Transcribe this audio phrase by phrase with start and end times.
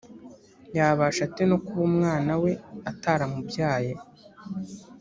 [0.77, 2.51] yabasha ate no kuba umwana we
[2.91, 3.91] ataramubyaye